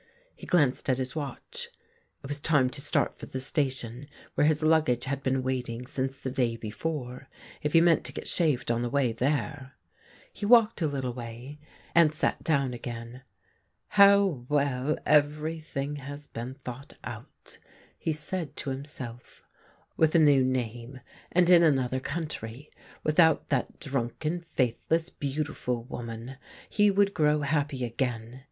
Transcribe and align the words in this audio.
He 0.35 0.47
glanced 0.47 0.89
at 0.89 0.97
his 0.97 1.15
watch— 1.15 1.67
it 2.23 2.27
was 2.27 2.39
time 2.39 2.71
to 2.71 2.81
start 2.81 3.19
for 3.19 3.27
the 3.27 3.39
station, 3.39 4.07
where 4.33 4.47
his 4.47 4.63
luggage 4.63 5.05
had 5.05 5.21
been 5.21 5.43
waiting 5.43 5.85
since 5.85 6.17
the 6.17 6.31
day 6.31 6.55
before, 6.57 7.29
if 7.61 7.73
he 7.73 7.81
meant 7.81 8.03
to 8.05 8.11
get 8.11 8.27
shaved 8.27 8.71
on 8.71 8.81
the 8.81 8.89
way 8.89 9.11
there. 9.11 9.73
He 10.33 10.43
walked 10.43 10.81
a 10.81 10.87
little 10.87 11.13
way, 11.13 11.59
and 11.93 12.15
sat 12.15 12.37
65 12.39 12.39
THE 12.39 12.43
GREEN 12.43 12.55
LIGHT 12.55 12.61
down 12.61 12.73
again.' 12.73 13.21
How 13.99 14.45
well 14.49 14.97
every 15.05 15.59
thing 15.59 15.97
has 15.97 16.25
been 16.25 16.55
thought 16.55 16.93
out!' 17.03 17.59
he 17.99 18.11
said 18.11 18.55
to 18.55 18.71
himself. 18.71 19.43
All 19.43 19.87
would 19.97 20.13
succeed. 20.13 20.15
With 20.15 20.15
a 20.27 20.31
new 20.33 20.43
name^ 20.43 21.01
and 21.31 21.47
in 21.47 21.61
another 21.61 21.99
country, 21.99 22.71
without 23.03 23.49
that 23.49 23.79
drunken, 23.79 24.45
faith 24.55 24.79
less, 24.89 25.11
beautiful 25.11 25.83
woman, 25.83 26.37
he 26.71 26.89
would 26.89 27.13
grow 27.13 27.41
happy 27.41 27.85
again. 27.85 28.39